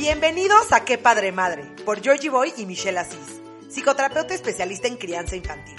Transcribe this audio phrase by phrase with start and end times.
[0.00, 5.36] Bienvenidos a Qué Padre Madre, por Georgie Boy y Michelle Asís, psicoterapeuta especialista en crianza
[5.36, 5.76] infantil.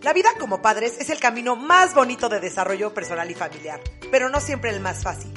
[0.00, 3.80] La vida como padres es el camino más bonito de desarrollo personal y familiar,
[4.12, 5.34] pero no siempre el más fácil.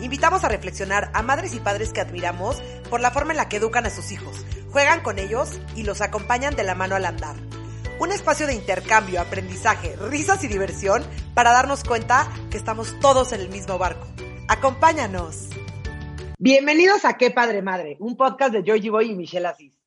[0.00, 3.56] Invitamos a reflexionar a madres y padres que admiramos por la forma en la que
[3.56, 7.34] educan a sus hijos, juegan con ellos y los acompañan de la mano al andar.
[7.98, 13.40] Un espacio de intercambio, aprendizaje, risas y diversión para darnos cuenta que estamos todos en
[13.40, 14.06] el mismo barco.
[14.46, 15.48] Acompáñanos.
[16.38, 19.78] Bienvenidos a Qué Padre Madre, un podcast de Georgie Boy y Michelle Asís.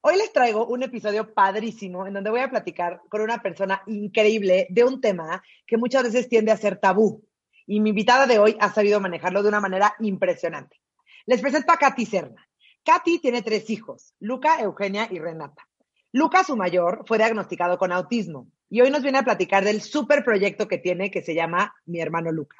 [0.00, 4.66] Hoy les traigo un episodio padrísimo en donde voy a platicar con una persona increíble
[4.70, 7.24] de un tema que muchas veces tiende a ser tabú.
[7.68, 10.80] Y mi invitada de hoy ha sabido manejarlo de una manera impresionante.
[11.24, 12.48] Les presento a Katy Serna.
[12.84, 15.68] Katy tiene tres hijos, Luca, Eugenia y Renata.
[16.10, 20.24] Luca, su mayor, fue diagnosticado con autismo y hoy nos viene a platicar del super
[20.24, 22.56] proyecto que tiene que se llama Mi hermano Luca.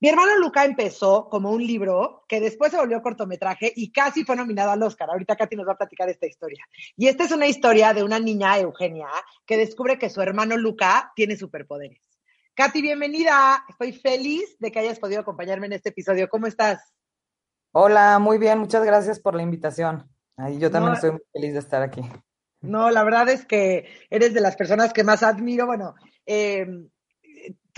[0.00, 4.36] Mi hermano Luca empezó como un libro que después se volvió cortometraje y casi fue
[4.36, 5.10] nominado al Oscar.
[5.10, 6.64] Ahorita Katy nos va a platicar esta historia.
[6.96, 9.08] Y esta es una historia de una niña, Eugenia,
[9.44, 12.00] que descubre que su hermano Luca tiene superpoderes.
[12.54, 13.64] Katy, bienvenida.
[13.68, 16.28] Estoy feliz de que hayas podido acompañarme en este episodio.
[16.28, 16.94] ¿Cómo estás?
[17.72, 18.60] Hola, muy bien.
[18.60, 20.08] Muchas gracias por la invitación.
[20.58, 22.02] yo también estoy muy feliz de estar aquí.
[22.60, 25.66] No, la verdad es que eres de las personas que más admiro.
[25.66, 26.66] Bueno, eh,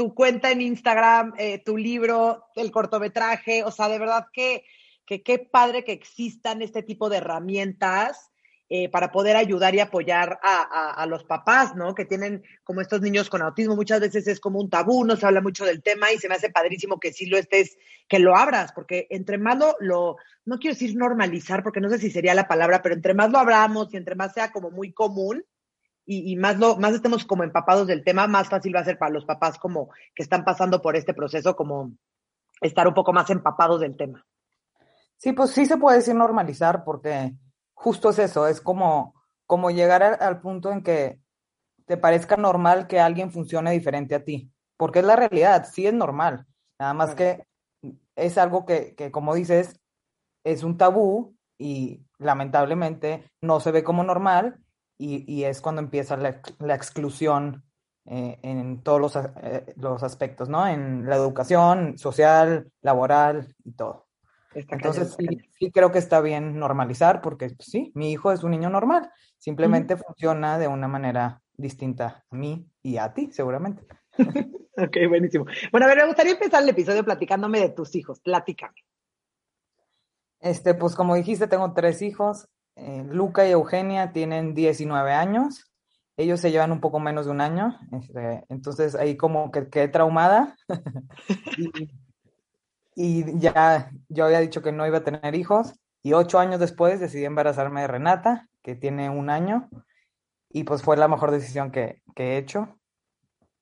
[0.00, 4.64] tu cuenta en Instagram, eh, tu libro, el cortometraje, o sea, de verdad que
[5.04, 8.30] qué padre que existan este tipo de herramientas
[8.70, 11.94] eh, para poder ayudar y apoyar a, los papás, ¿no?
[11.94, 15.26] Que tienen como estos niños con autismo, muchas veces es como un tabú, no se
[15.26, 17.76] habla mucho del tema y se me hace padrísimo que sí lo estés,
[18.08, 20.16] que lo abras, porque entre más lo, lo
[20.46, 23.38] no quiero decir normalizar, porque no sé si sería la palabra, pero entre más lo
[23.38, 25.44] abramos y entre más sea como muy común,
[26.06, 29.12] y, más, lo, más estemos como empapados del tema, más fácil va a ser para
[29.12, 31.92] los papás como que están pasando por este proceso, como
[32.60, 34.26] estar un poco más empapados del tema.
[35.16, 37.34] Sí, pues sí se puede decir normalizar porque
[37.74, 39.14] justo es eso, es como,
[39.46, 41.20] como llegar al punto en que
[41.86, 45.94] te parezca normal que alguien funcione diferente a ti, porque es la realidad, sí es
[45.94, 46.46] normal,
[46.78, 47.46] nada más que
[48.16, 49.80] es algo que, que, como dices,
[50.44, 54.58] es un tabú y lamentablemente no se ve como normal
[55.00, 57.64] y, es cuando empieza la, exclusión
[58.04, 60.66] eh, en todos los, eh, los, aspectos, ¿no?
[60.66, 64.06] En la educación social, laboral y todo.
[64.52, 65.16] Entonces
[65.58, 69.10] sí, creo que está bien normalizar porque pues, sí, mi hijo es un niño normal,
[69.38, 73.86] simplemente funciona de una manera distinta a mí y a ti, seguramente.
[74.76, 75.46] ok, buenísimo.
[75.70, 78.20] Bueno, a ver, me gustaría empezar el episodio platicándome de tus hijos.
[78.20, 78.74] Platícame.
[80.40, 82.48] Este, pues como dijiste, tengo tres hijos.
[82.76, 85.70] Eh, Luca y Eugenia tienen 19 años.
[86.16, 87.78] Ellos se llevan un poco menos de un año.
[87.92, 90.56] Este, entonces ahí como que quedé traumada.
[92.94, 95.74] y, ya yo había dicho que no iba a tener hijos.
[96.02, 99.68] Y ocho años después decidí embarazarme de Renata, que tiene un año.
[100.50, 102.78] Y pues fue la mejor decisión que, que he hecho.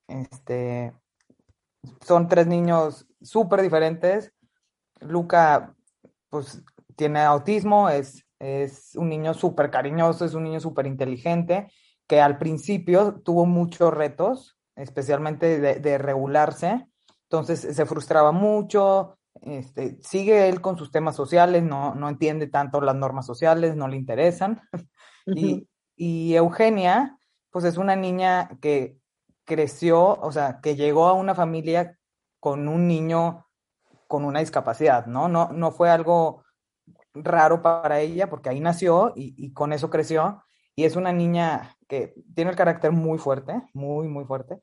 [0.06, 0.92] Este,
[2.00, 4.32] son tres niños súper diferentes.
[5.00, 5.74] Luca,
[6.28, 6.62] pues,
[6.96, 11.70] tiene autismo, es es un niño súper cariñoso, es un niño súper inteligente,
[12.06, 16.86] que al principio tuvo muchos retos, especialmente de, regularse.
[17.24, 22.80] Entonces se frustraba mucho, este, sigue él con sus temas sociales, no, no entiende tanto
[22.80, 24.62] las normas sociales, no le interesan.
[25.26, 27.18] y, y, Eugenia,
[27.50, 28.98] pues es una niña que
[29.44, 31.98] creció, o sea, que llegó a una familia
[32.40, 33.46] con un niño
[34.06, 35.28] con una discapacidad, ¿no?
[35.28, 36.42] No, no fue algo
[37.22, 40.42] raro para ella porque ahí nació y, con eso creció.
[40.74, 44.60] Y es una niña que tiene el carácter muy fuerte, muy, muy fuerte,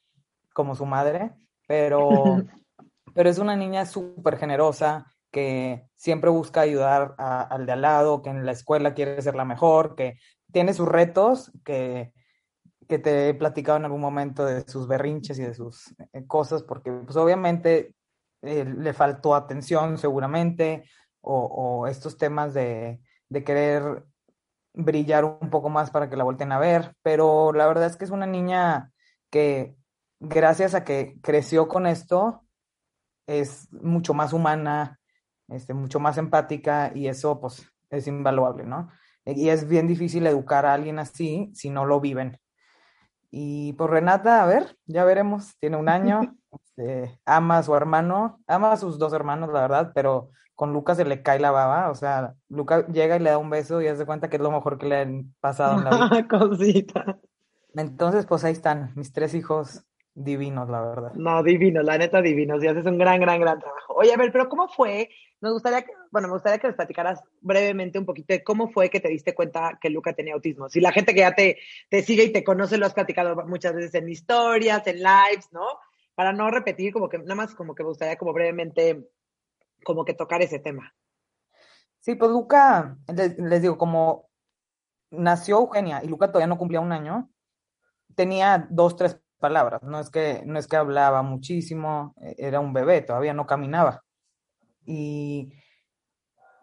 [0.53, 1.33] como su madre,
[1.67, 1.97] pero,
[3.13, 8.29] pero es una niña súper generosa, que siempre busca ayudar al de al lado, que
[8.29, 10.17] en la escuela quiere ser la mejor, que
[10.53, 12.13] tiene sus retos, que,
[12.87, 16.63] que te he platicado en algún momento de sus berrinches y de sus eh, cosas,
[16.63, 17.93] porque pues obviamente
[18.41, 20.85] eh, le faltó atención seguramente,
[21.25, 23.01] o, estos temas de,
[23.45, 24.05] querer
[24.73, 28.05] brillar un poco más para que la volteen a ver, pero la verdad es que
[28.05, 28.91] es una niña
[29.29, 29.75] que
[30.19, 32.43] gracias a que creció con esto,
[33.27, 34.99] es mucho más humana,
[35.49, 38.89] este, mucho más empática y eso pues es invaluable, ¿no?
[39.25, 42.39] Y es bien difícil educar a alguien así si no lo viven.
[43.31, 46.21] Y pues Renata, a ver, ya veremos, tiene un año,
[46.77, 50.97] este, ama a su hermano, ama a sus dos hermanos, la verdad, pero con Lucas
[50.97, 53.87] se le cae la baba, o sea, Lucas llega y le da un beso y
[53.87, 56.27] hace cuenta que es lo mejor que le han pasado en la vida.
[56.29, 57.19] Cosita.
[57.75, 61.11] Entonces, pues ahí están mis tres hijos divinos, la verdad.
[61.15, 63.95] No, divinos, la neta divinos, y haces un gran, gran, gran trabajo.
[63.95, 65.09] Oye, a ver, pero ¿cómo fue?
[65.41, 68.89] Nos gustaría que, bueno, me gustaría que nos platicaras brevemente un poquito de cómo fue
[68.89, 70.69] que te diste cuenta que Luca tenía autismo.
[70.69, 71.57] Si la gente que ya te,
[71.89, 75.65] te sigue y te conoce lo has platicado muchas veces en historias, en lives, ¿no?
[76.15, 79.07] Para no repetir, como que nada más como que me gustaría como brevemente
[79.83, 80.95] como que tocar ese tema.
[81.99, 84.29] Sí, pues Luca, les, les digo, como
[85.11, 87.29] nació Eugenia y Luca todavía no cumplía un año,
[88.15, 92.73] tenía dos, tres palabras, no es que, no es que hablaba muchísimo, e, era un
[92.73, 94.03] bebé, todavía no caminaba.
[94.85, 95.53] Y,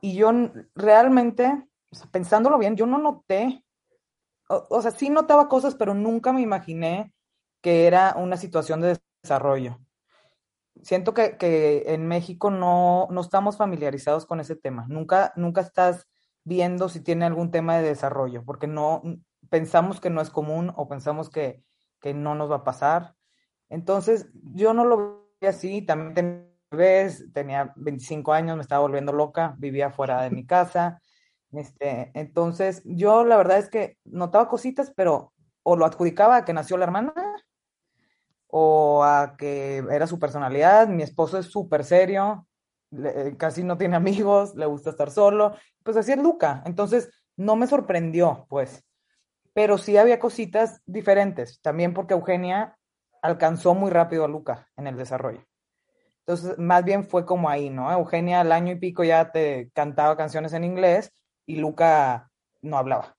[0.00, 0.31] y yo
[0.75, 1.66] realmente,
[2.10, 3.64] pensándolo bien, yo no noté,
[4.49, 7.12] o, o, sea, sí notaba cosas, pero nunca me imaginé
[7.60, 9.78] que era una situación de desarrollo.
[10.82, 14.86] Siento que, que en México no, no estamos familiarizados con ese tema.
[14.88, 16.08] Nunca, nunca estás
[16.44, 19.02] viendo si tiene algún tema de desarrollo, porque no
[19.48, 21.62] pensamos que no es común o pensamos que,
[22.00, 23.14] que no nos va a pasar.
[23.69, 26.52] Entonces, yo no lo vi así, también tenía
[27.32, 31.00] tenía 25 años, me estaba volviendo loca, vivía fuera de mi casa.
[31.52, 35.32] Este, entonces, yo la verdad es que notaba cositas, pero
[35.62, 37.12] o lo adjudicaba a que nació la hermana
[38.54, 40.87] o a que era su personalidad.
[40.87, 42.46] Mi esposo es súper serio,
[42.90, 45.56] le, casi no tiene amigos, le gusta estar solo.
[45.82, 46.62] Pues así es Luca.
[46.66, 48.84] Entonces, no me sorprendió, pues.
[49.54, 52.76] Pero sí había cositas diferentes, también porque Eugenia
[53.22, 55.44] alcanzó muy rápido a Luca en el desarrollo.
[56.20, 57.90] Entonces, más bien fue como ahí, ¿no?
[57.90, 61.10] Eugenia al año y pico ya te cantaba canciones en inglés
[61.46, 63.16] y Luca no hablaba.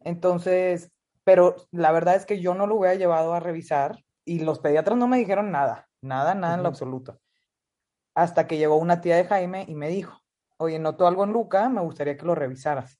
[0.00, 0.90] Entonces,
[1.24, 3.98] pero la verdad es que yo no lo hubiera llevado a revisar
[4.28, 6.58] y los pediatras no me dijeron nada, nada, nada uh -huh.
[6.58, 7.20] en lo absoluto.
[8.14, 10.20] Hasta que llegó una tía de Jaime y me dijo,
[10.58, 12.98] oye, noto algo en Luca, me gustaría que lo revisaras.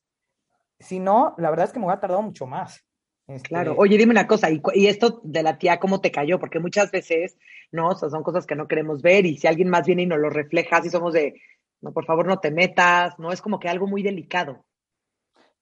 [0.79, 2.85] Si no, la verdad es que me hubiera tardado mucho más.
[3.27, 3.49] Este...
[3.49, 6.39] Claro, oye, dime una cosa, ¿y, ¿y, esto de la tía cómo te cayó?
[6.39, 7.37] Porque muchas veces,
[7.71, 7.89] ¿no?
[7.91, 10.19] O sea, son cosas que no queremos ver y si alguien más viene y nos
[10.19, 11.35] lo refleja, así somos de,
[11.81, 13.33] no, por favor no te metas, ¿no?
[13.33, 14.65] Es como que algo muy delicado.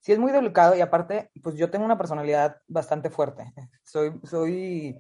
[0.01, 3.53] Sí, es muy delicado y aparte, pues yo tengo una personalidad bastante fuerte.
[3.83, 4.97] Soy, soy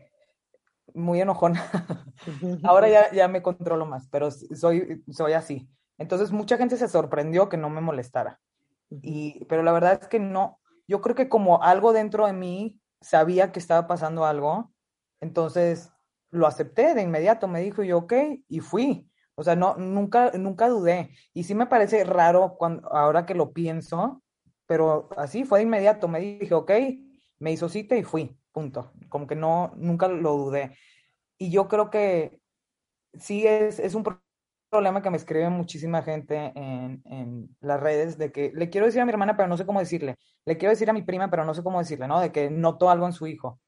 [0.96, 1.64] muy enojona.
[2.64, 5.68] Ahora ya, ya me controlo más, pero soy, soy así.
[5.98, 8.40] Entonces mucha gente se sorprendió que no me molestara.
[8.90, 12.80] Y, pero la verdad es que no, yo creo que como algo dentro de mí
[13.00, 14.72] sabía que estaba pasando algo,
[15.20, 15.90] entonces
[16.30, 18.12] lo acepté de inmediato, me dijo yo, ok,
[18.48, 19.10] y fui.
[19.34, 21.10] O sea, no, nunca, nunca dudé.
[21.34, 24.22] Y sí me parece raro cuando, ahora que lo pienso,
[24.66, 26.70] pero así fue de inmediato, me dije, ok,
[27.38, 28.90] me hizo cita y fui, punto.
[29.10, 30.78] Como que no, nunca lo dudé.
[31.36, 32.40] Y yo creo que
[33.12, 34.02] sí es, es un
[34.70, 39.02] problema que me escribe muchísima gente en, en, las redes de que le quiero decir
[39.02, 40.16] a mi hermana, pero no sé cómo decirle.
[40.46, 42.18] Le quiero decir a mi prima, pero no sé cómo decirle, ¿no?
[42.18, 43.60] De que noto algo en su hijo.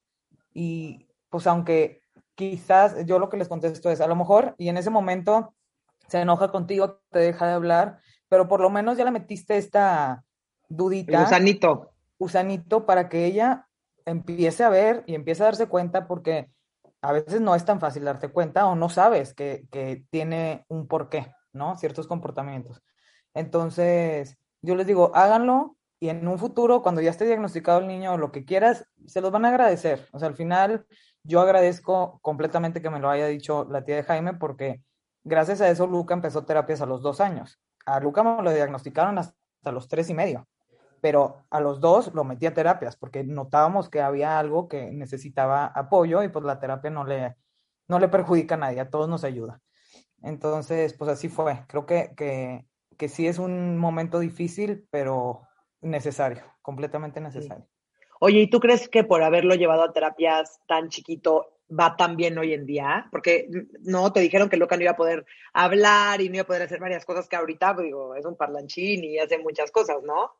[0.55, 2.01] Y pues aunque
[2.35, 5.55] quizás yo lo que les contesto es, a lo mejor, y en ese momento
[6.07, 7.99] se enoja contigo, te deja de hablar,
[8.31, 10.25] pero por lo menos ya le metiste esta
[10.67, 11.13] dudita.
[11.13, 11.93] El gusanito.
[12.19, 13.68] Gusanito para que ella
[14.09, 16.51] empiece a ver y empiece a darse cuenta porque
[17.01, 20.89] a veces no es tan fácil darte cuenta o no sabes que, que tiene un
[20.89, 21.77] porqué, ¿no?
[21.77, 22.83] Ciertos comportamientos.
[23.35, 28.15] Entonces, yo les digo, háganlo y en un futuro, cuando ya esté diagnosticado el niño
[28.15, 30.09] o lo que quieras, se los van a agradecer.
[30.13, 30.87] O sea, al final,
[31.23, 34.83] yo agradezco completamente que me lo haya dicho la tía de Jaime porque
[35.25, 37.61] gracias a eso Luca empezó terapias a los dos años.
[37.85, 40.47] A Luca me lo diagnosticaron hasta los tres y medio
[41.01, 45.67] pero a los dos lo metí a terapias porque notábamos que había algo que necesitaba
[45.67, 47.37] apoyo y pues la terapia no le,
[47.89, 49.61] no le perjudica a nadie, a todos nos ayuda.
[50.23, 51.65] Entonces, pues así fue.
[51.69, 55.43] Creo que, que, que sí es un momento difícil, pero
[55.81, 57.65] necesario, completamente necesario.
[57.65, 57.79] Sí.
[58.21, 62.37] Oye, ¿y tú crees que por haberlo llevado a terapias tan chiquito va tan bien
[62.37, 63.07] hoy en día?
[63.13, 63.49] Porque
[63.81, 66.63] no, te dijeron que Luca no iba a poder hablar y no iba a poder
[66.63, 70.33] hacer varias cosas que ahorita, digo, es un parlanchín y hace muchas cosas, ¿no?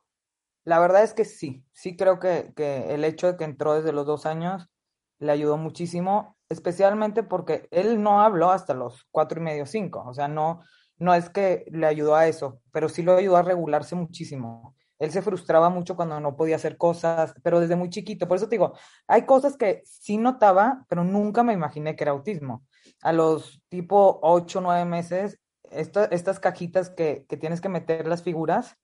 [0.69, 3.91] La verdad es que sí, sí creo que, que, el hecho de que entró desde
[3.91, 4.69] los dos años
[5.17, 10.13] le ayudó muchísimo, especialmente porque él no habló hasta los cuatro y medio, cinco, o
[10.13, 10.61] sea, no,
[10.99, 14.75] no es que le ayudó a eso, pero sí lo ayudó a regularse muchísimo.
[14.99, 18.27] Él se frustraba mucho cuando no podía hacer cosas, pero desde muy chiquito.
[18.27, 18.73] Por eso te digo,
[19.07, 22.63] hay cosas que sí notaba, pero nunca me imaginé que era autismo.
[23.01, 25.39] A los tipo ocho, nueve meses,
[25.71, 28.77] estas cajitas que, tienes que meter las figuras,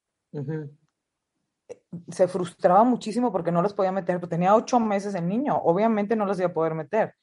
[2.10, 6.16] se frustraba muchísimo porque no las podía meter, pero tenía ocho meses el niño, obviamente
[6.16, 7.16] no las iba a poder meter.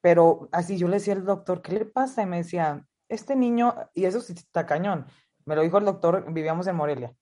[0.00, 2.22] Pero así yo le decía al doctor, ¿qué le pasa?
[2.22, 5.06] Y me decía, este niño, y eso sí está cañón,
[5.44, 7.14] me lo dijo el doctor, vivíamos en Morelia,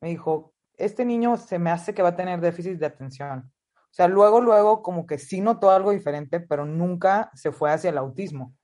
[0.00, 3.52] me dijo, este niño se me hace que va a tener déficit de atención.
[3.92, 7.90] O sea, luego, luego, como que sí notó algo diferente, pero nunca se fue hacia
[7.90, 8.54] el autismo.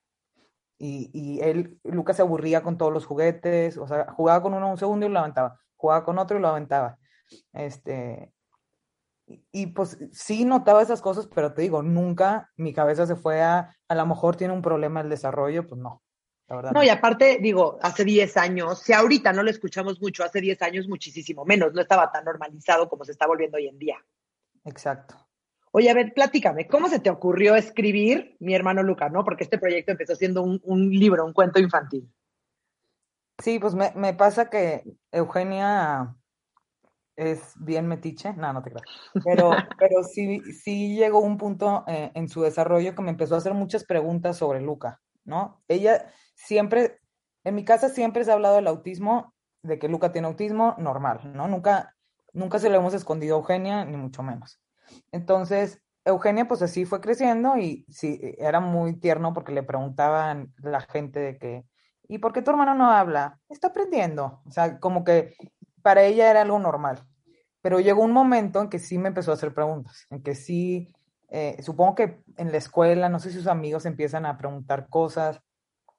[0.79, 4.71] Y, y él, Lucas se aburría con todos los juguetes, o sea, jugaba con uno
[4.71, 6.98] un segundo y lo aventaba, jugaba con otro y lo aventaba.
[7.53, 8.33] Este,
[9.53, 13.77] y, pues sí notaba esas cosas, pero te digo, nunca mi cabeza se fue a,
[13.89, 16.03] a lo mejor tiene un problema el desarrollo, pues no.
[16.49, 20.25] La verdad no, y aparte, digo, hace 10 años, si ahorita no lo escuchamos mucho,
[20.25, 23.79] hace 10 años muchísimo menos, no estaba tan normalizado como se está volviendo hoy en
[23.79, 24.03] día.
[24.65, 25.15] Exacto.
[25.73, 29.25] Oye, a ver, platícame, ¿cómo se te ocurrió escribir mi hermano Luca, no?
[29.25, 32.11] Porque este proyecto empezó siendo un, un libro, un cuento infantil.
[33.43, 36.17] Sí, pues me, me, pasa que Eugenia
[37.19, 38.83] es bien metiche, no, no te creo,
[39.25, 43.39] pero, pero sí, sí llegó un punto eh, en su desarrollo que me empezó a
[43.39, 45.61] hacer muchas preguntas sobre Luca, ¿no?
[45.67, 47.01] Ella siempre,
[47.43, 51.33] en mi casa siempre se ha hablado del autismo, de que Luca tiene autismo normal,
[51.35, 51.49] ¿no?
[51.49, 51.97] Nunca,
[52.33, 54.61] nunca se lo hemos escondido a Eugenia, ni mucho menos.
[55.11, 60.83] Entonces, Eugenia pues así fue creciendo y sí, era muy tierno porque le preguntaban la
[60.83, 61.65] gente de que,
[62.07, 63.41] ¿y por qué tu hermano no habla?
[63.49, 64.41] Está aprendiendo.
[64.47, 65.35] O sea, como que
[65.89, 67.03] para ella era algo normal.
[67.63, 70.95] Pero llegó un momento en que sí me empezó a hacer preguntas, en que sí,
[71.31, 75.41] eh, supongo que en la escuela, no sé si sus amigos empiezan a preguntar cosas.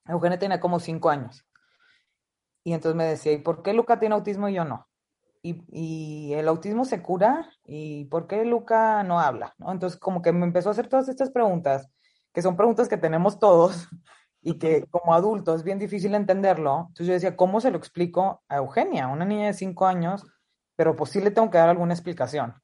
[0.05, 1.43] Eugenia tenía como cinco años.
[2.63, 4.87] Y entonces me decía, ¿y por qué Luca tiene autismo y yo no?
[5.41, 9.55] Y, el autismo se cura, ¿y por qué Luca no habla?
[9.57, 9.71] ¿no?
[9.71, 11.89] Entonces como que me empezó a hacer todas estas preguntas,
[12.31, 13.87] que son preguntas que tenemos todos,
[14.41, 16.85] y que como adulto es bien difícil entenderlo.
[16.89, 20.25] Entonces yo decía, ¿cómo se lo explico a Eugenia, una niña de cinco años?
[20.75, 22.55] Pero pues sí le tengo que dar alguna explicación.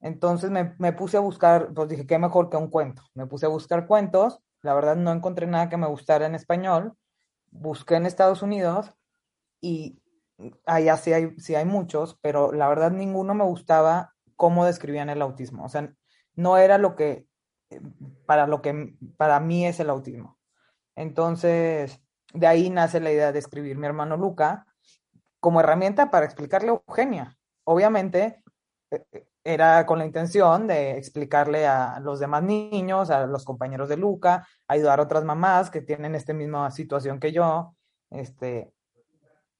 [0.00, 3.02] Entonces me, me, puse a buscar, pues dije, qué mejor que un cuento.
[3.14, 6.96] Me puse a buscar cuentos, la verdad no encontré nada que me gustara en español,
[7.50, 8.92] busqué en Estados Unidos
[9.60, 10.02] y
[10.66, 15.22] allá sí hay, sí hay muchos, pero la verdad ninguno me gustaba cómo describían el
[15.22, 15.64] autismo.
[15.64, 15.92] O sea,
[16.34, 17.26] no era lo que,
[18.26, 20.38] para lo que para mí es el autismo.
[20.96, 22.00] Entonces,
[22.32, 24.66] de ahí nace la idea de escribir mi hermano Luca
[25.40, 27.36] como herramienta para explicarle a Eugenia.
[27.64, 28.42] Obviamente,
[28.90, 33.88] eh, eh, era con la intención de explicarle a los demás niños, a los compañeros
[33.88, 37.74] de Luca, ayudar a otras mamás que tienen esta misma situación que yo.
[38.10, 38.72] Este,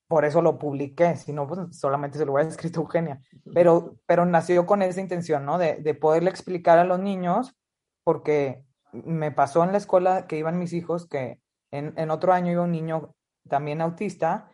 [0.06, 3.20] por eso lo publiqué, si no, pues solamente se lo hubiera escrito a Eugenia.
[3.52, 5.58] Pero, pero nació con esa intención, ¿no?
[5.58, 7.56] De, de poderle explicar a los niños,
[8.04, 8.62] porque
[8.92, 12.62] me pasó en la escuela que iban mis hijos, que en, en otro año iba
[12.62, 13.14] un niño
[13.48, 14.50] también autista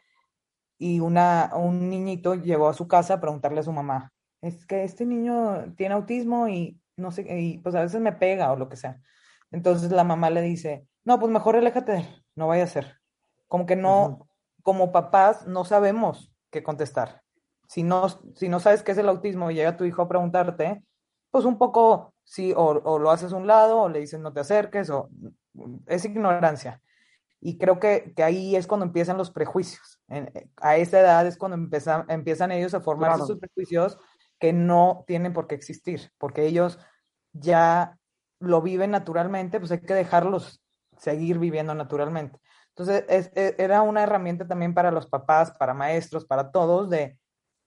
[0.78, 4.84] y una, un niñito llegó a su casa a preguntarle a su mamá, es que
[4.84, 8.68] este niño tiene autismo y no sé, y pues a veces me pega o lo
[8.68, 9.00] que sea.
[9.50, 13.00] Entonces la mamá le dice, no, pues mejor de él, no vaya a ser.
[13.46, 14.28] Como que no,
[14.62, 17.22] como papás no sabemos qué contestar.
[17.66, 20.82] Si no, si no sabes qué es el autismo y llega tu hijo a preguntarte,
[21.30, 24.40] pues un poco sí, o, lo haces a un lado, o le dices no te
[24.40, 25.08] acerques, o
[25.86, 26.82] es ignorancia.
[27.40, 30.00] Y creo que, ahí es cuando empiezan los prejuicios.
[30.56, 33.98] a esa edad es cuando empiezan, empiezan ellos a formar sus prejuicios
[34.38, 36.78] que no tienen por qué existir, porque ellos
[37.32, 37.98] ya
[38.40, 40.62] lo viven naturalmente, pues hay que dejarlos
[40.98, 42.38] seguir viviendo naturalmente.
[42.76, 43.04] Entonces,
[43.34, 47.18] e, era una herramienta también para los papás, para maestros, para todos, de,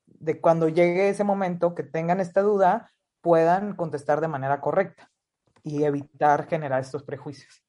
[0.05, 2.91] de cuando llegue ese momento que tengan esta duda,
[3.21, 5.09] puedan contestar de manera correcta
[5.63, 7.63] y evitar generar estos prejuicios.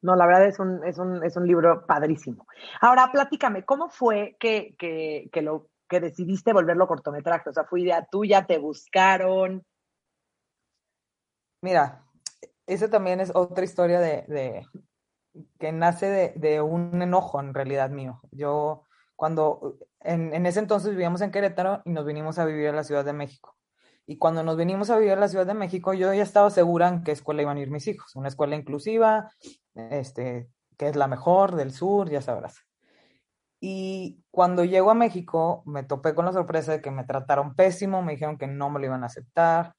[0.00, 2.46] No, la verdad es un, es un, es un libro padrísimo.
[2.80, 7.50] Ahora, platícame, ¿cómo fue que, que, que, lo, que decidiste volverlo cortometraje?
[7.50, 8.46] O sea, ¿fue idea tuya?
[8.46, 9.64] ¿Te buscaron?
[11.62, 12.04] Mira,
[12.66, 14.66] esa también es otra historia de, de
[15.58, 18.20] que nace de, de, un enojo en realidad mío.
[18.30, 18.84] Yo,
[19.16, 22.84] cuando en, en ese entonces vivíamos en Querétaro y nos vinimos a vivir a la
[22.84, 23.57] Ciudad de México.
[24.10, 26.88] Y cuando nos vinimos a vivir a la Ciudad de México, yo ya estaba segura
[26.88, 28.16] en qué escuela iban a ir mis hijos.
[28.16, 29.30] Una escuela inclusiva,
[29.74, 30.48] este,
[30.78, 32.56] que es la mejor del sur, ya sabrás.
[33.60, 38.00] Y cuando llego a México, me topé con la sorpresa de que me trataron pésimo,
[38.00, 39.74] me dijeron que no me lo iban a aceptar,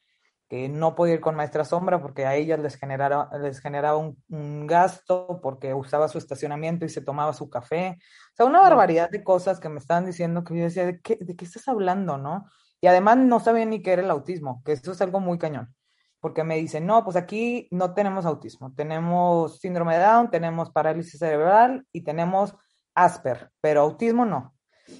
[0.47, 4.67] que no podía ir con maestra sombra porque a ellas les generaba, les generaba un,
[4.67, 7.97] gasto porque usaba su estacionamiento y se tomaba su café.
[8.33, 11.17] O sea, una barbaridad de cosas que me estaban diciendo que yo decía, ¿de qué,
[11.19, 12.45] de qué estás hablando, no?
[12.81, 15.73] Y además no sabían ni qué era el autismo, que eso es algo muy cañón.
[16.19, 21.19] Porque me dicen, no, pues aquí no tenemos autismo, tenemos síndrome de Down, tenemos parálisis
[21.19, 22.55] cerebral y tenemos
[22.93, 24.53] Asper, pero autismo no.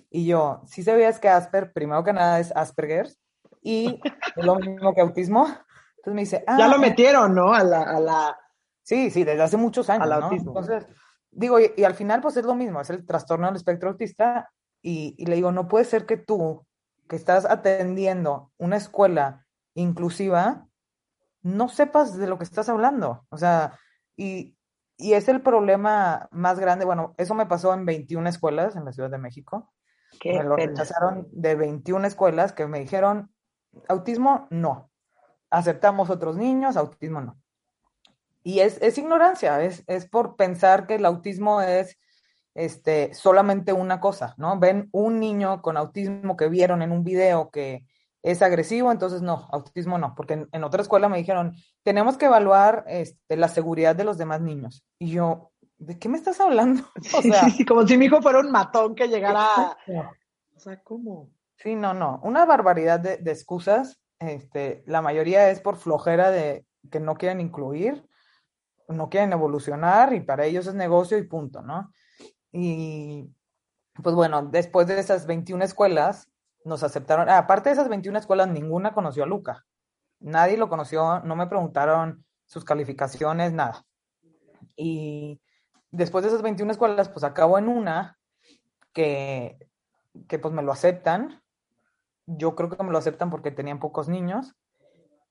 [0.09, 3.09] Y yo, si sabías que Asper, primero que nada, es Asperger
[3.61, 3.99] y
[4.35, 5.47] es lo mismo que autismo.
[5.97, 6.79] Entonces me dice, ah, ya lo ah".
[6.79, 7.53] metieron, ¿no?
[7.53, 8.39] A la, a la...
[8.83, 10.03] Sí, sí, desde hace muchos años.
[10.03, 10.25] Al ¿no?
[10.25, 10.51] autismo.
[10.51, 10.87] Entonces,
[11.31, 14.49] digo, y, y, al final, pues es lo mismo, es el trastorno del espectro autista.
[14.81, 16.65] Y, y le digo, no puede ser que tú,
[17.09, 20.67] que estás atendiendo una escuela inclusiva,
[21.41, 23.25] no sepas de lo que estás hablando.
[23.29, 23.79] O sea,
[24.15, 24.55] y,
[24.95, 26.85] y es el problema más grande.
[26.85, 29.73] Bueno, eso me pasó en 21 escuelas en la Ciudad de México.
[30.19, 33.33] Qué me lo rechazaron de 21 escuelas que me dijeron,
[33.87, 34.91] autismo no.
[35.49, 37.41] Aceptamos otros niños, autismo no.
[38.43, 41.97] Y es, es ignorancia, es, es por pensar que el autismo es
[42.59, 44.59] este, solamente una cosa, ¿no?
[44.59, 47.85] Ven un niño con autismo que vieron en un video que
[48.21, 52.25] es agresivo, entonces no, autismo no, porque en, en otra escuela me dijeron, tenemos que
[52.25, 54.83] evaluar este, la seguridad de los demás niños.
[54.99, 56.83] Y yo, ¿de qué me estás hablando?
[57.17, 59.77] O sea, sí, sí, como si mi hijo fuera un matón que llegara.
[60.53, 61.29] O sea, ¿cómo?
[61.55, 62.19] Sí, no, no.
[62.23, 64.01] Una barbaridad de, de, excusas.
[64.19, 68.05] Este, la mayoría es por flojera de que no quieren incluir,
[68.89, 71.93] no quieren evolucionar y para ellos es negocio y punto, ¿no?
[72.51, 73.29] Y
[74.01, 76.29] pues bueno, después de esas 21 escuelas,
[76.63, 77.29] nos aceptaron.
[77.29, 79.65] Ah, aparte de esas 21 escuelas, ninguna conoció a Luca.
[80.19, 83.85] Nadie lo conoció, no me preguntaron sus calificaciones, nada.
[84.75, 85.41] Y
[85.91, 88.17] después de esas 21 escuelas, pues acabo en una
[88.93, 89.57] que,
[90.27, 91.41] que pues me lo aceptan.
[92.25, 94.55] Yo creo que me lo aceptan porque tenían pocos niños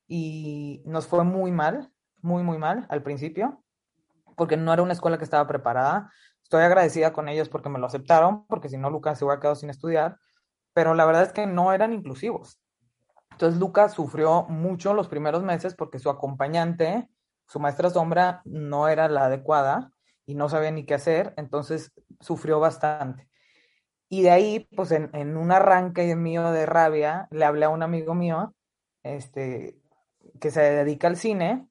[0.06, 3.62] y nos fue muy mal, muy, muy mal al principio,
[4.37, 6.10] porque no era una escuela que estaba preparada.
[6.49, 9.55] Estoy agradecida con ellos porque me lo aceptaron, porque si no, Lucas se hubiera quedado
[9.55, 10.17] sin estudiar,
[10.73, 12.59] pero la verdad es que no eran inclusivos.
[13.33, 17.07] Entonces, Lucas sufrió mucho los primeros meses porque su acompañante,
[17.47, 19.93] su maestra sombra, no era la adecuada
[20.25, 23.28] y no sabía ni qué hacer, entonces sufrió bastante.
[24.09, 28.14] Y de ahí, pues en, un arranque mío de rabia, le hablé a un amigo
[28.14, 28.55] mío,
[29.02, 29.76] este,
[30.41, 31.69] que se dedica al cine,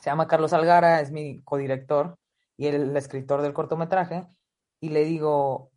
[0.00, 2.16] se llama Carlos Algara, es mi codirector
[2.58, 4.26] y el, el escritor del cortometraje,
[4.80, 5.70] y le digo,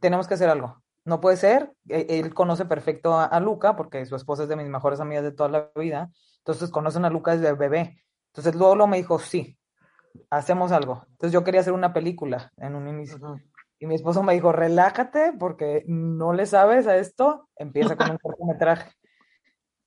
[0.00, 0.82] tenemos que hacer algo.
[1.04, 4.68] No puede ser, él conoce perfecto a, a, Luca, porque su esposa es de mis
[4.68, 8.02] mejores amigas de toda la vida, entonces conocen a Luca desde bebé.
[8.32, 9.58] Entonces luego lo me dijo, sí,
[10.30, 11.04] hacemos algo.
[11.10, 13.16] Entonces yo quería hacer una película en un inicio.
[13.16, 13.42] Uh -huh.
[13.78, 18.18] Y mi esposo me dijo, relájate porque no le sabes a esto, empieza con un
[18.22, 18.92] cortometraje.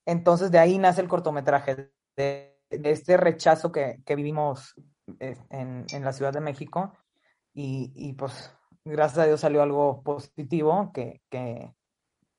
[0.05, 4.75] Entonces de ahí nace el cortometraje, de, de este rechazo que, que vivimos
[5.19, 6.93] en, en, la Ciudad de México.
[7.53, 11.73] Y, y, pues gracias a Dios salió algo positivo que, que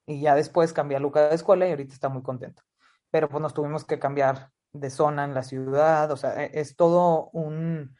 [0.06, 2.62] y ya después cambié a Luca de escuela y ahorita está muy contento.
[3.10, 6.76] Pero pues nos tuvimos que cambiar de zona en la ciudad, o sea, e, es
[6.76, 7.96] todo un,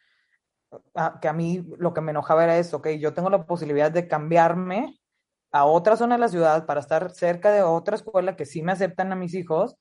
[1.20, 4.08] que a mí lo que me enojaba era eso, ok, yo tengo la posibilidad de
[4.08, 4.98] cambiarme
[5.52, 8.72] a otra zona de la ciudad para estar cerca de otra escuela que sí me
[8.72, 9.76] aceptan a mis hijos,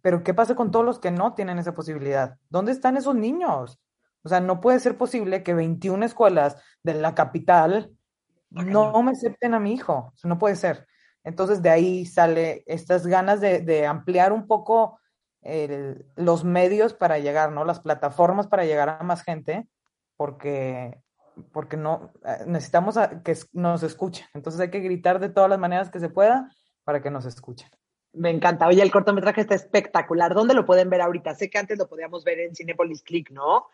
[0.00, 2.36] pero ¿qué pasa con todos los que no tienen esa posibilidad?
[2.48, 3.78] ¿Dónde están esos niños?
[4.22, 7.92] O sea, no puede ser posible que 21 escuelas de la capital
[8.50, 10.86] no me acepten a mi hijo, eso no puede ser.
[11.24, 14.98] Entonces de ahí sale estas ganas de, de ampliar un poco
[15.42, 17.64] el, los medios para llegar, ¿no?
[17.64, 19.68] Las plataformas para llegar a más gente,
[20.16, 21.00] porque,
[21.52, 22.12] porque no,
[22.46, 24.26] necesitamos a, que nos escuchen.
[24.34, 26.50] Entonces hay que gritar de todas las maneras que se pueda
[26.84, 27.68] para que nos escuchen.
[28.12, 28.66] Me encanta.
[28.66, 30.34] Oye, el cortometraje está espectacular.
[30.34, 31.34] ¿Dónde lo pueden ver ahorita?
[31.34, 33.66] Sé que antes lo podíamos ver en Cinepolis Click, ¿no?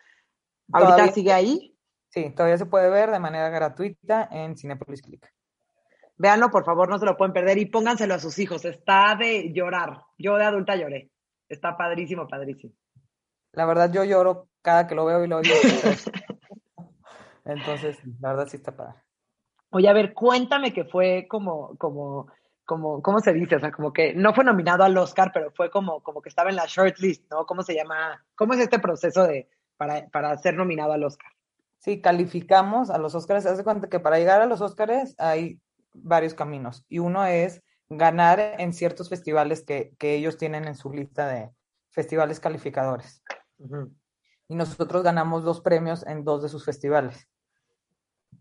[0.71, 1.13] ¿Ahorita ¿Todavía?
[1.13, 1.77] sigue ahí?
[2.09, 5.31] Sí, todavía se puede ver de manera gratuita en Cinepolis Click.
[6.17, 8.63] Véanlo, por favor, no se lo pueden perder y pónganselo a sus hijos.
[8.63, 10.01] Está de llorar.
[10.17, 11.11] Yo de adulta lloré.
[11.49, 12.73] Está padrísimo, padrísimo.
[13.51, 15.53] La verdad, yo lloro cada que lo veo y lo oigo.
[17.45, 18.95] Entonces, la verdad sí está padre.
[19.71, 22.27] Oye, a ver, cuéntame que fue como, como,
[22.63, 23.57] como, ¿cómo se dice?
[23.57, 26.49] O sea, como que no fue nominado al Oscar, pero fue como, como que estaba
[26.49, 27.45] en la shortlist, ¿no?
[27.45, 28.25] ¿Cómo se llama?
[28.35, 31.31] ¿Cómo es este proceso de, para, para ser nominado al Oscar?
[31.79, 33.45] Sí, calificamos a los Oscars.
[33.45, 35.59] Haz de cuenta que para llegar a los Oscars hay
[35.93, 36.83] varios caminos.
[36.89, 41.51] Y uno es ganar en ciertos festivales que, que ellos tienen en su lista de
[41.91, 43.21] festivales calificadores.
[43.57, 43.95] Uh -huh.
[44.47, 47.27] Y nosotros ganamos dos premios en dos de sus festivales.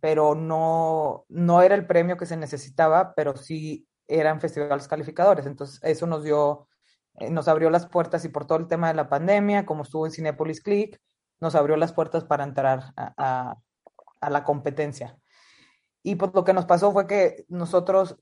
[0.01, 5.47] Pero no, no era el premio que se necesitaba, pero sí eran festivales calificadores.
[5.47, 6.69] Entonces, eso nos dio,
[7.15, 10.07] eh, nos abrió las puertas y por todo el tema de la pandemia, como estuvo
[10.07, 11.01] en Cinepolis Click,
[11.45, 13.57] nos abrió las puertas para entrar a,
[14.21, 15.19] a, la competencia.
[16.03, 18.17] Y pues lo que nos pasó fue que nosotros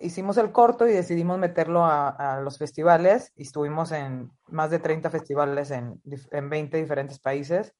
[0.00, 4.80] hicimos el corto y decidimos meterlo a, a, los festivales y estuvimos en más de
[4.80, 6.02] 30 festivales en,
[6.32, 7.72] en 20 diferentes países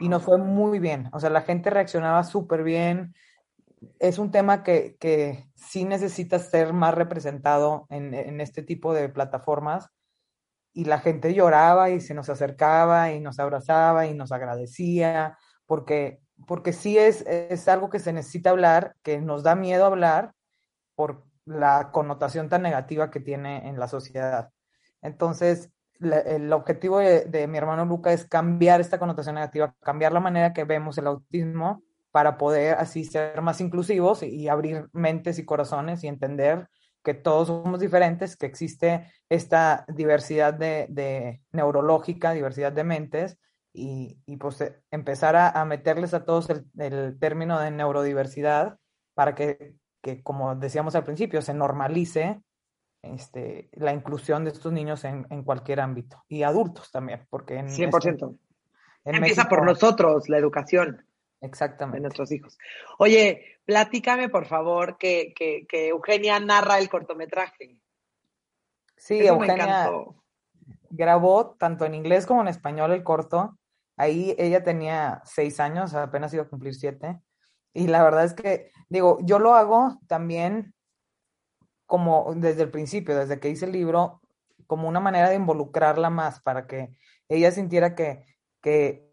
[0.00, 1.08] y nos fue muy bien.
[1.12, 3.14] O sea, la gente reaccionaba súper bien.
[3.98, 9.08] es un tema que, que sí necesita ser más representado en, en, este tipo de
[9.08, 9.88] plataformas
[10.78, 15.36] y la gente lloraba y se nos acercaba y nos abrazaba y nos agradecía,
[15.66, 20.34] porque, porque sí es, es algo que se necesita hablar, que nos da miedo hablar
[20.94, 24.50] por la connotación tan negativa que tiene en la sociedad.
[25.02, 30.52] Entonces, el objetivo de, mi hermano Luca es cambiar esta connotación negativa, cambiar la manera
[30.52, 36.04] que vemos el autismo para poder así ser más inclusivos y abrir mentes y corazones
[36.04, 36.68] y entender
[37.08, 43.38] que todos somos diferentes, que existe esta diversidad de, de neurológica, diversidad de mentes,
[43.72, 48.76] y, y pues eh, empezar a, a, meterles a todos el, el, término de neurodiversidad
[49.14, 52.42] para que, que, como decíamos al principio, se normalice
[53.00, 57.68] este, la inclusión de estos niños en, en cualquier ámbito y adultos también, porque en
[57.68, 57.96] 100%.
[57.96, 58.24] Este,
[59.06, 61.06] en Empieza México, por nosotros, la educación.
[61.40, 61.98] Exactamente.
[61.98, 62.58] De nuestros hijos.
[62.98, 67.80] Oye, platícame por favor que, que, que Eugenia narra el cortometraje.
[68.96, 69.90] Sí, Eso Eugenia
[70.90, 73.58] grabó tanto en inglés como en español el corto.
[73.96, 77.20] Ahí ella tenía seis años, apenas iba a cumplir siete.
[77.72, 80.74] Y la verdad es que, digo, yo lo hago también
[81.86, 84.20] como desde el principio, desde que hice el libro,
[84.66, 86.90] como una manera de involucrarla más para que
[87.28, 88.24] ella sintiera que,
[88.60, 89.07] que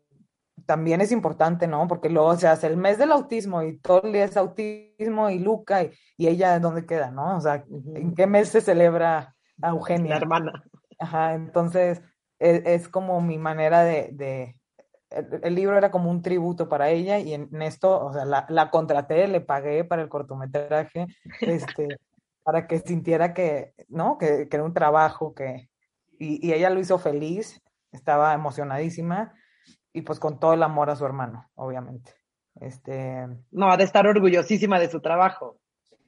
[0.65, 1.87] también es importante, ¿no?
[1.87, 5.39] Porque luego se hace el mes del autismo y todo el día es autismo y
[5.39, 7.37] Luca y, y ella dónde queda, ¿no?
[7.37, 10.11] O sea, ¿en qué mes se celebra a Eugenia?
[10.11, 10.63] La hermana.
[10.97, 12.01] Ajá, entonces
[12.39, 14.55] es, es como mi manera de, de
[15.09, 18.25] el, el, libro era como un tributo para ella y en, en esto, o sea,
[18.25, 21.05] la, la, contraté, le pagué para el cortometraje,
[21.41, 21.99] este,
[22.43, 24.17] para que sintiera que, ¿no?
[24.17, 25.69] Que, que era un trabajo que,
[26.17, 29.33] y, y, ella lo hizo feliz, estaba emocionadísima
[29.95, 32.13] y pues con todo el amor a su hermano, obviamente.
[32.59, 33.25] Este...
[33.51, 35.57] No, ha de estar orgullosísima de su trabajo.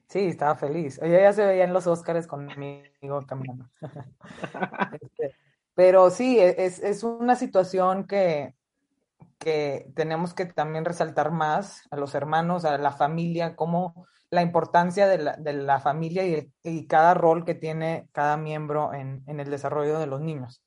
[0.08, 1.00] Sí, estaba feliz.
[1.02, 2.84] Ella ya se veía en los Óscares conmigo
[3.26, 3.66] caminando.
[5.00, 5.34] este,
[5.74, 8.54] pero sí, e, es, es una situación que,
[9.38, 15.08] que tenemos que también resaltar más a los hermanos, a la familia, como la importancia
[15.08, 19.22] de la, de la familia y, el, y, cada rol que tiene cada miembro en,
[19.26, 20.62] en, el desarrollo de los niños.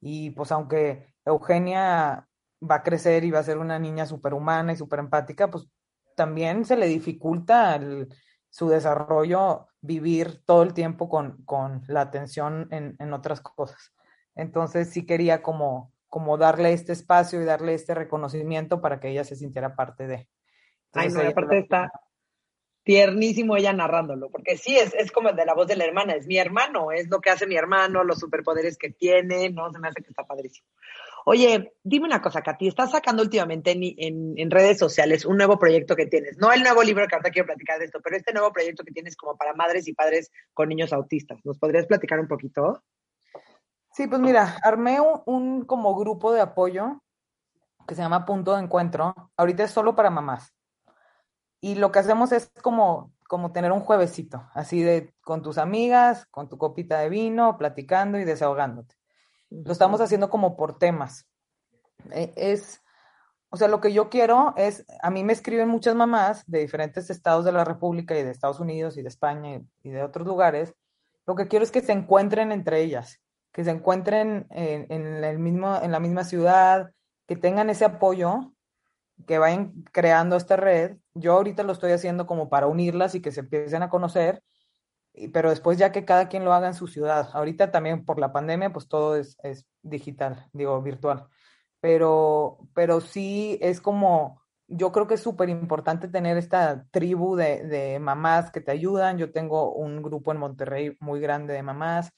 [0.00, 2.27] Y pues aunque Eugenia
[2.60, 5.68] va a crecer y va a ser una niña superhumana y súper empática, pues
[6.16, 8.08] también se le dificulta el,
[8.50, 13.92] su desarrollo vivir todo el tiempo con, con la atención en, en, otras cosas.
[14.34, 19.24] Entonces sí quería como, como darle este espacio y darle este reconocimiento para que ella
[19.24, 20.28] se sintiera parte de.
[20.92, 21.60] Entonces, Ay, no, aparte la...
[21.60, 21.92] está
[22.82, 26.26] tiernísimo ella narrándolo, porque sí, es, es como de la voz de la hermana, es
[26.26, 29.70] mi hermano, es lo que hace mi hermano, los superpoderes que tiene, ¿no?
[29.70, 30.66] Se me hace que está padrísimo.
[31.30, 35.58] Oye, dime una cosa, Katy, estás sacando últimamente en, en, en, redes sociales un nuevo
[35.58, 36.38] proyecto que tienes.
[36.38, 38.92] No el nuevo libro que ahorita quiero platicar de esto, pero este nuevo proyecto que
[38.92, 41.38] tienes como para madres y padres con niños autistas.
[41.44, 42.82] ¿Nos podrías platicar un poquito?
[43.92, 47.02] Sí, pues mira, armé un, un como grupo de apoyo
[47.86, 49.14] que se llama Punto de Encuentro.
[49.36, 50.54] Ahorita es solo para mamás.
[51.60, 56.24] Y lo que hacemos es como, como tener un juevesito, así de con tus amigas,
[56.30, 58.97] con tu copita de vino, platicando y desahogándote.
[59.50, 61.26] Lo estamos haciendo como por temas.
[62.10, 62.82] E, es,
[63.50, 67.10] o sea, lo que yo quiero es, a mí me escriben muchas mamás de diferentes
[67.10, 70.74] estados de la República y de Estados Unidos y de España y de otros lugares.
[71.26, 73.20] Lo que quiero es que se encuentren entre ellas,
[73.52, 76.90] que se encuentren en, en el mismo, en la misma ciudad,
[77.26, 78.52] que tengan ese apoyo,
[79.26, 80.96] que vayan creando esta red.
[81.14, 84.42] Yo ahorita lo estoy haciendo como para unirlas y que se empiecen a conocer
[85.32, 87.30] pero después ya que cada quien lo haga en su ciudad.
[87.32, 91.26] Ahorita también por la pandemia, pues todo es, es digital, digo, virtual.
[91.80, 97.64] Pero, pero sí es como, yo creo que es súper importante tener esta tribu de,
[97.64, 99.18] de, mamás que te ayudan.
[99.18, 102.12] Yo tengo un grupo en Monterrey muy grande de mamás,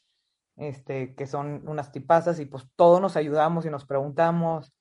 [0.57, 4.72] este, que son unas tipazas y pues todos nos ayudamos y nos preguntamos.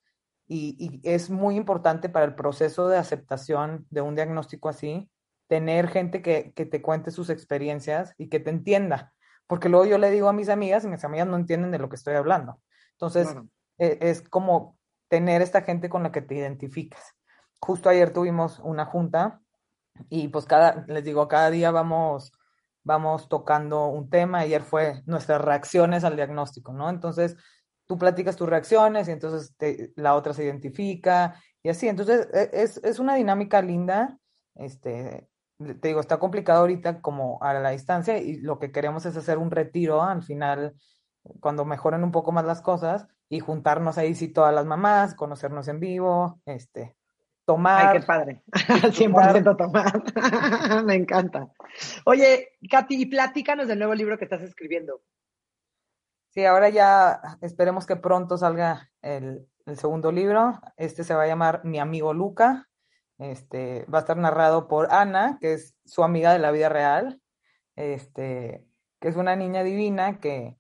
[0.48, 5.10] Y, y es muy importante para el proceso de aceptación de un diagnóstico así,
[5.50, 9.14] tener gente que, que, te cuente sus experiencias y que te entienda.
[9.48, 11.90] Porque luego yo le digo a mis amigas y mis amigas no entienden de lo
[11.90, 12.62] que estoy hablando.
[12.92, 13.48] Entonces, claro.
[13.80, 17.16] es, es como tener esta gente con la que te identificas.
[17.60, 19.42] Justo ayer tuvimos una junta
[20.08, 22.32] y pues cada, les digo, cada día vamos,
[22.84, 24.42] vamos tocando un tema.
[24.42, 26.88] Ayer fue nuestras reacciones al diagnóstico, ¿no?
[26.92, 27.36] Entonces,
[27.88, 31.88] tú platicas tus reacciones y entonces te, la otra se identifica y así.
[31.88, 34.20] Entonces, e, es, es una dinámica linda.
[34.54, 35.28] Este,
[35.60, 39.38] te digo, está complicado ahorita como a la distancia y lo que queremos es hacer
[39.38, 40.74] un retiro al final,
[41.42, 45.68] cuando mejoren un poco más las cosas y juntarnos ahí sí todas las mamás, conocernos
[45.68, 46.96] en vivo, este,
[47.46, 47.88] tomar.
[47.88, 48.44] Ay, qué padre.
[48.52, 50.84] 100% tomar.
[50.86, 51.50] Me encanta.
[52.06, 55.02] Oye, Katy, platícanos del nuevo libro que estás escribiendo.
[56.30, 60.60] Sí, ahora ya esperemos que pronto salga el, el segundo libro.
[60.78, 62.69] Este se va a llamar Mi amigo Luca.
[63.20, 67.22] Este va a estar narrado por Ana, que es su amiga de la vida real.
[67.76, 68.66] Este,
[69.00, 70.58] que es una niña divina que,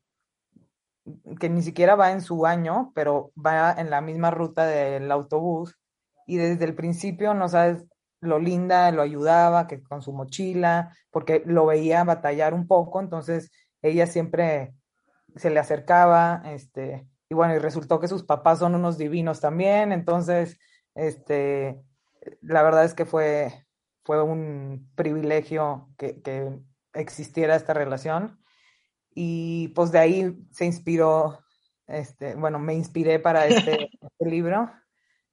[1.39, 5.78] que ni siquiera va en su año, pero va en la misma ruta del autobús
[6.26, 7.86] y desde el principio no sabes
[8.22, 13.52] lo linda, lo ayudaba, que con su mochila, porque lo veía batallar un poco, entonces
[13.82, 14.76] ella siempre
[15.36, 19.91] se le acercaba, este, y bueno, y resultó que sus papás son unos divinos también,
[19.91, 20.60] entonces,
[20.95, 21.82] este,
[22.42, 23.68] la verdad es que fue,
[24.04, 26.60] fue un privilegio que, que
[26.94, 28.40] existiera esta relación.
[29.14, 31.40] Y pues de ahí se inspiró,
[31.88, 34.72] este, bueno, me inspiré para este, este libro,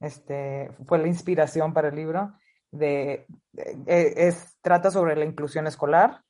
[0.01, 2.35] este, fue la inspiración para el libro,
[2.71, 6.23] de, de, es, trata sobre la inclusión escolar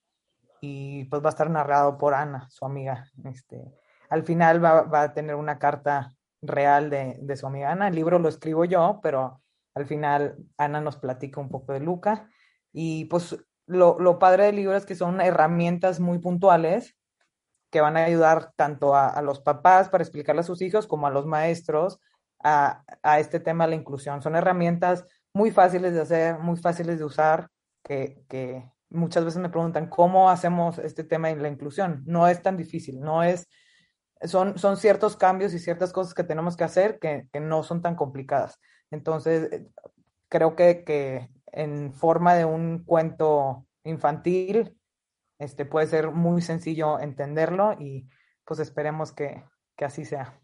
[0.60, 3.10] y pues va a estar narrado por Ana, su amiga.
[3.24, 3.74] Este,
[4.08, 7.94] al final va, va a tener una carta real de, de, su amiga Ana, el
[7.94, 9.40] libro lo escribo yo, pero
[9.76, 12.30] al final Ana nos platica un poco de Luca
[12.72, 13.36] y pues
[13.66, 16.96] lo, lo padre del libro es que son herramientas muy puntuales
[17.70, 21.06] que van a ayudar tanto a, a, los papás para explicarle a sus hijos como
[21.06, 22.00] a los maestros
[22.42, 24.22] a, a, este tema de la inclusión.
[24.22, 27.50] Son herramientas muy fáciles de hacer, muy fáciles de usar,
[27.84, 32.02] que, que muchas veces me preguntan cómo hacemos este tema de la inclusión.
[32.06, 33.46] No es tan difícil, no es,
[34.22, 37.82] son, son ciertos cambios y ciertas cosas que tenemos que hacer que, que no son
[37.82, 38.58] tan complicadas.
[38.90, 39.62] Entonces,
[40.28, 44.76] creo que, que en forma de un cuento infantil,
[45.38, 48.08] este puede ser muy sencillo entenderlo y
[48.44, 49.44] pues esperemos que,
[49.76, 50.40] que así sea.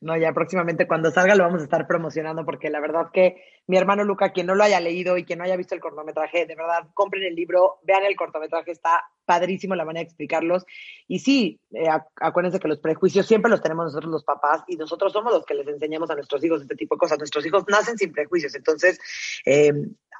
[0.00, 3.36] No, ya próximamente cuando salga lo vamos a estar promocionando porque la verdad que
[3.66, 6.46] mi hermano Luca, quien no lo haya leído y quien no haya visto el cortometraje,
[6.46, 10.64] de verdad, compren el libro, vean el cortometraje, está padrísimo la manera de explicarlos.
[11.06, 11.86] Y sí, eh,
[12.16, 15.54] acuérdense que los prejuicios siempre los tenemos nosotros los papás y nosotros somos los que
[15.54, 17.18] les enseñamos a nuestros hijos este tipo de cosas.
[17.18, 18.98] Nuestros hijos nacen sin prejuicios, entonces
[19.44, 19.72] eh,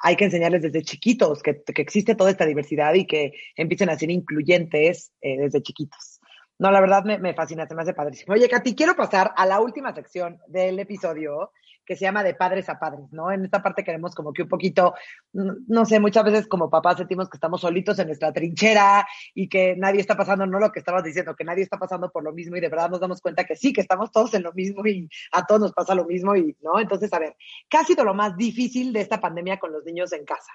[0.03, 3.99] hay que enseñarles desde chiquitos que, que, existe toda esta diversidad y que empiecen a
[3.99, 6.20] ser incluyentes eh, desde chiquitos.
[6.61, 8.35] No, la verdad me, me, fascina, se me hace padrísimo.
[8.35, 11.53] Oye, Katy, quiero pasar a la última sección del episodio
[11.87, 13.33] que se llama de padres a padres, ¿no?
[13.33, 14.93] En esta parte queremos como que un poquito,
[15.33, 19.75] no sé, muchas veces como papás sentimos que estamos solitos en nuestra trinchera y que
[19.75, 22.57] nadie está pasando, no lo que estabas diciendo, que nadie está pasando por lo mismo
[22.57, 25.09] y de verdad nos damos cuenta que sí, que estamos todos en lo mismo y
[25.33, 26.79] a todos nos pasa lo mismo y, ¿no?
[26.79, 27.37] Entonces, a ver,
[27.71, 30.53] ¿qué ha sido lo más difícil de esta pandemia con los niños en casa?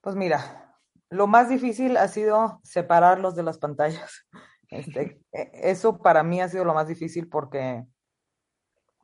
[0.00, 0.71] Pues mira,
[1.12, 4.26] lo más difícil ha sido separarlos de las pantallas.
[4.74, 7.84] Este, eso para mí ha sido lo más difícil porque,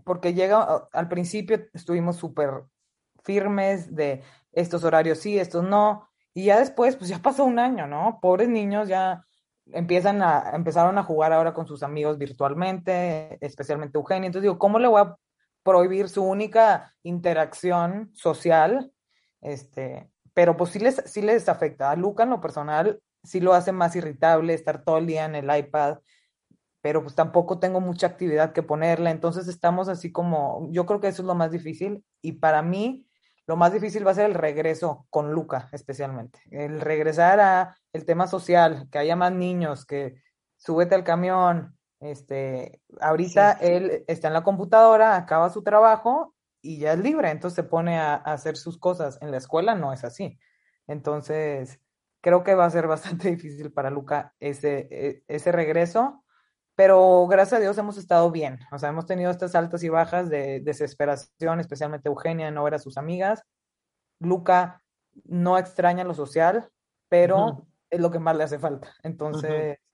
[0.03, 2.63] porque llega, al principio estuvimos súper
[3.23, 7.87] firmes de estos horarios sí, estos no, y ya después, pues ya pasó un año,
[7.87, 8.19] ¿no?
[8.23, 9.23] Pobres niños ya
[9.67, 14.29] empiezan a, empezaron a jugar ahora con sus amigos virtualmente, especialmente Eugenia.
[14.29, 15.17] Entonces digo, ¿cómo le voy a
[15.63, 18.91] prohibir su única interacción social?
[19.43, 21.91] Este, pero pues sí les, sí les afecta.
[21.91, 25.35] A Luca en lo personal sí lo hace más irritable estar todo el día en
[25.35, 25.99] el iPad,
[26.81, 31.09] pero pues tampoco tengo mucha actividad que ponerle, entonces estamos así como, yo creo que
[31.09, 33.05] eso es lo más difícil y para mí
[33.49, 38.05] lo más difícil va a ser el regreso con Luca especialmente, el regresar a el
[38.05, 40.23] tema social, que haya más niños, que
[40.57, 43.73] súbete al camión, este, ahorita sí, sí.
[43.73, 47.99] él está en la computadora, acaba su trabajo y ya es libre, entonces se pone
[47.99, 49.19] a, a, hacer sus cosas.
[49.21, 50.39] En la escuela no es así.
[50.87, 51.81] Entonces,
[52.21, 56.25] creo que va a ser bastante difícil para Luca ese, e, ese regreso,
[56.75, 58.61] pero gracias a Dios hemos estado bien.
[58.73, 62.79] O sea, hemos tenido estas altas y bajas de desesperación, especialmente Eugenia no ver a
[62.79, 63.43] sus amigas.
[64.21, 64.83] Luca
[65.25, 66.71] no extraña lo social,
[67.09, 67.67] pero uh -huh.
[67.91, 68.95] es lo que más le hace falta.
[69.03, 69.88] Entonces, uh -huh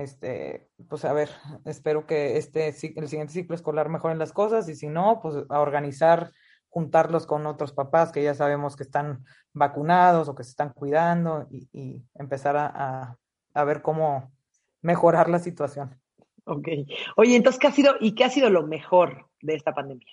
[0.00, 1.30] este, pues a ver,
[1.64, 5.60] espero que este, el siguiente ciclo escolar mejoren las cosas y si no, pues a
[5.60, 6.32] organizar,
[6.68, 11.46] juntarlos con otros papás que ya sabemos que están vacunados o que se están cuidando
[11.50, 13.16] y, y empezar a, a,
[13.54, 14.32] a, ver cómo
[14.80, 16.00] mejorar la situación.
[16.44, 16.68] Ok.
[17.16, 20.06] Oye, entonces, ¿qué ha sido y qué ha sido lo mejor de esta pandemia?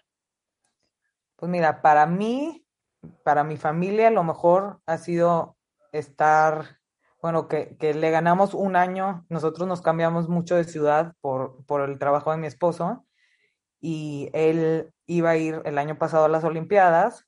[1.36, 2.66] Pues mira, para mí,
[3.24, 5.56] para mi familia, lo mejor ha sido
[5.92, 6.80] estar
[7.22, 11.82] bueno, que, que, le ganamos un año, nosotros nos cambiamos mucho de ciudad por, por
[11.82, 13.06] el trabajo de mi esposo
[13.80, 17.26] y él iba a ir el año pasado a las Olimpiadas,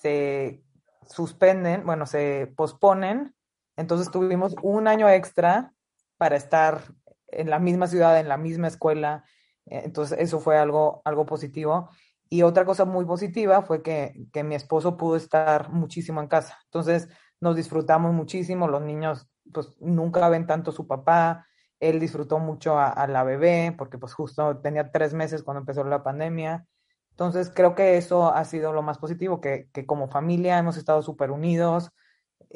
[0.00, 0.62] se
[1.06, 3.34] suspenden, bueno, se posponen,
[3.76, 5.72] entonces tuvimos un año extra
[6.16, 6.82] para estar
[7.28, 9.24] en la misma ciudad, en la misma escuela,
[9.66, 11.90] entonces eso fue algo, algo positivo.
[12.28, 16.58] Y otra cosa muy positiva fue que, que mi esposo pudo estar muchísimo en casa.
[16.64, 17.08] Entonces
[17.42, 21.44] nos disfrutamos muchísimo, los niños pues nunca ven tanto a su papá,
[21.80, 26.04] él disfrutó mucho a, la bebé porque pues justo tenía tres meses cuando empezó la
[26.04, 26.64] pandemia.
[27.10, 31.02] Entonces creo que eso ha sido lo más positivo, que, que como familia hemos estado
[31.02, 31.90] súper unidos.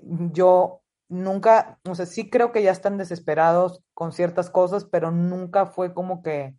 [0.04, 5.66] Yo nunca, o sea, sí creo que ya están desesperados con ciertas cosas, pero nunca
[5.66, 6.54] fue como que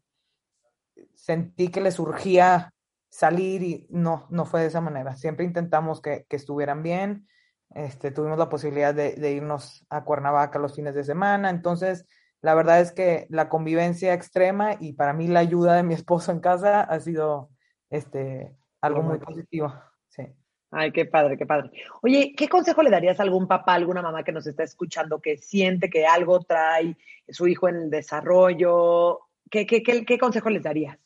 [1.15, 2.73] sentí que les surgía
[3.09, 5.15] salir y no, no fue de esa manera.
[5.15, 7.27] Siempre intentamos que, que estuvieran bien.
[7.75, 11.49] Este, tuvimos la posibilidad de, de, irnos a Cuernavaca los fines de semana.
[11.49, 12.05] Entonces,
[12.41, 16.31] la verdad es que la convivencia extrema y para mí la ayuda de mi esposo
[16.31, 17.49] en casa ha sido
[17.89, 19.73] este, algo muy positivo.
[20.09, 20.23] Sí.
[20.71, 21.71] Ay, qué padre, qué padre.
[22.01, 25.37] Oye, ¿qué consejo le darías a algún papá, alguna mamá que nos está escuchando que
[25.37, 29.21] siente que algo trae su hijo en el desarrollo?
[29.49, 30.97] ¿Qué, qué, qué, qué consejo les darías?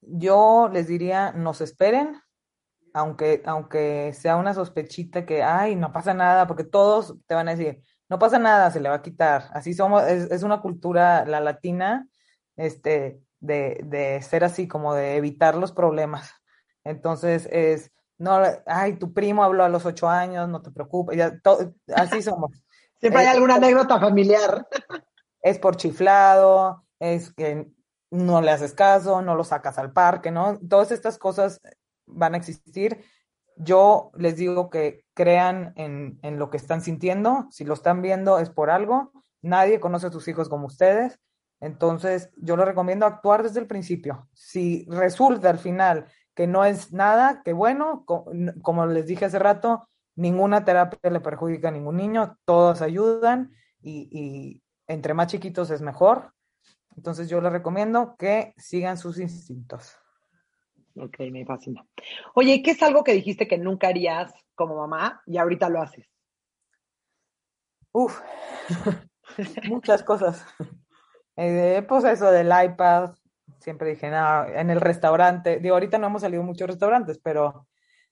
[0.00, 2.16] Yo les diría, nos esperen,
[2.96, 7.54] aunque, aunque sea una sospechita que, ay, no pasa nada, porque todos te van a
[7.54, 9.50] decir, no pasa nada, se le va a quitar.
[9.52, 12.08] Así somos, es, es una cultura, la latina,
[12.56, 16.30] este, de, de, ser así, como de evitar los problemas.
[16.84, 21.38] Entonces es, no, ay, tu primo habló a los ocho años, no te preocupes, ya,
[21.40, 22.50] to, así somos.
[22.98, 24.66] Siempre hay alguna anécdota familiar.
[25.42, 27.70] Es por chiflado, es que
[28.10, 30.58] no le haces caso, no lo sacas al parque, ¿no?
[30.66, 31.60] Todas estas cosas
[32.06, 33.04] van a existir.
[33.56, 38.38] Yo les digo que crean en, en lo que están sintiendo, si lo están viendo
[38.38, 41.18] es por algo, nadie conoce a sus hijos como ustedes,
[41.60, 44.28] entonces yo les recomiendo actuar desde el principio.
[44.34, 48.04] Si resulta al final que no es nada, que bueno,
[48.62, 54.08] como les dije hace rato, ninguna terapia le perjudica a ningún niño, todos ayudan y,
[54.10, 56.32] y entre más chiquitos es mejor.
[56.94, 59.96] Entonces yo les recomiendo que sigan sus instintos.
[60.98, 61.86] Ok, me fascina.
[62.34, 66.06] Oye, ¿qué es algo que dijiste que nunca harías como mamá y ahorita lo haces?
[67.92, 68.20] Uf,
[69.68, 70.44] muchas cosas.
[71.36, 73.14] Eh, pues eso del iPad,
[73.60, 77.66] siempre dije, no, en el restaurante, digo, ahorita no hemos salido muchos restaurantes, pero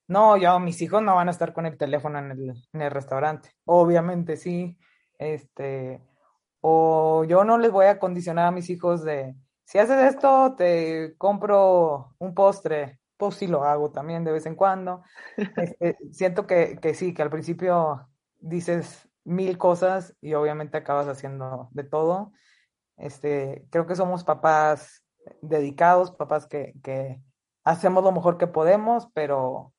[0.07, 2.91] no, yo, mis hijos no van a estar con el teléfono en el, en el
[2.91, 3.49] restaurante.
[3.65, 4.77] Obviamente sí,
[5.17, 6.01] este,
[6.61, 11.15] o yo no les voy a condicionar a mis hijos de, si haces esto, te
[11.17, 15.03] compro un postre, pues sí lo hago también de vez en cuando.
[15.37, 18.07] Este, siento que, que sí, que al principio
[18.39, 22.31] dices mil cosas y obviamente acabas haciendo de todo.
[22.97, 25.03] Este, creo que somos papás
[25.41, 27.19] dedicados, papás que, que
[27.63, 29.73] hacemos lo mejor que podemos, pero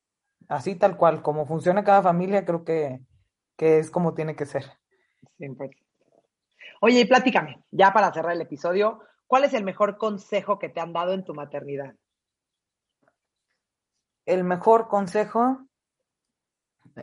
[0.49, 2.99] así tal cual, como funciona cada familia, creo que,
[3.55, 4.65] que es como tiene que ser.
[5.37, 5.69] Siempre.
[6.81, 7.09] Oye, y
[7.71, 11.23] ya para cerrar el episodio, ¿cuál es el mejor consejo que te han dado en
[11.23, 11.95] tu maternidad?
[14.25, 15.67] El mejor consejo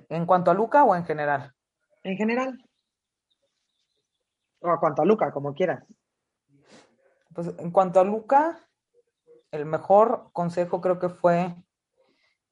[0.08, 1.54] en cuanto a Luca o en general?
[2.02, 2.58] En general.
[4.60, 5.84] O a cuanto a Luca, como quieras.
[7.34, 8.68] Pues en cuanto a Luca,
[9.50, 11.54] el mejor consejo creo que fue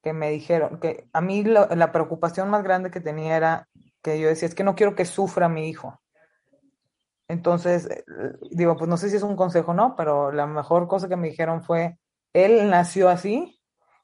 [0.01, 3.69] que me dijeron que a mí lo, la preocupación más grande que tenía era
[4.01, 6.02] que yo decía, es que no quiero que sufra mi hijo.
[7.33, 7.89] Entonces,
[8.51, 11.15] digo, pues no sé si es un consejo o no, pero la mejor cosa que
[11.15, 11.97] me dijeron fue,
[12.31, 13.59] él nació así,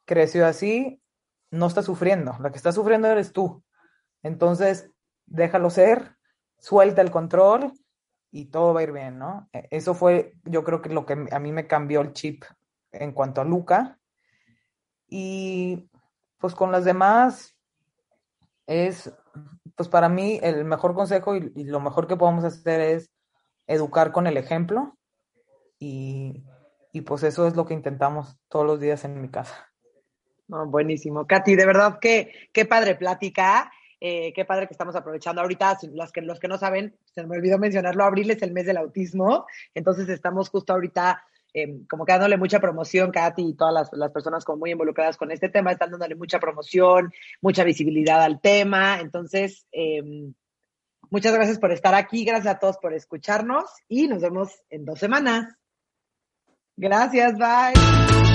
[0.05, 0.99] creció así,
[1.51, 3.63] no está sufriendo, la que está sufriendo eres tú.
[4.23, 4.89] Entonces,
[5.27, 6.15] déjalo ser,
[6.57, 7.71] suelta el control
[8.31, 9.47] y todo va a ir bien, ¿no?
[9.53, 12.45] Eso fue, yo creo que lo que a mí me cambió el chip
[12.91, 13.99] en cuanto a Luca.
[15.07, 15.87] Y
[16.39, 17.55] pues con las demás
[18.65, 19.13] es,
[19.75, 23.11] pues para mí el mejor consejo y lo mejor que podemos hacer es
[23.69, 24.97] educar con el ejemplo
[25.77, 26.43] y,
[26.91, 29.71] y, pues eso es lo que intentamos todos los días en mi casa.
[30.47, 31.25] No, buenísimo.
[31.25, 33.71] Katy, de verdad que qué padre plática.
[34.01, 35.77] Eh, qué padre que estamos aprovechando ahorita.
[35.93, 38.77] Los que, los que no saben, se me olvidó mencionarlo, abril es el mes del
[38.77, 39.45] autismo.
[39.75, 41.21] Entonces estamos justo ahorita
[41.53, 45.17] eh, como que dándole mucha promoción, Katy y todas las, las, personas como muy involucradas
[45.17, 48.99] con este tema, están dándole mucha promoción, mucha visibilidad al tema.
[48.99, 50.31] Entonces, eh,
[51.09, 54.99] muchas gracias por estar aquí, gracias a todos por escucharnos y nos vemos en dos
[54.99, 55.55] semanas.
[56.77, 58.28] Gracias, bye.